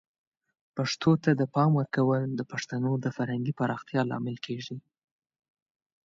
پښتو 0.75 1.11
ته 1.23 1.29
د 1.35 1.41
پام 1.55 1.71
ورکول 1.79 2.23
د 2.35 2.41
پښتنو 2.51 2.91
د 3.03 3.05
فرهنګي 3.17 3.53
پراختیا 3.59 4.01
لامل 4.11 4.37
کیږي. 4.45 4.77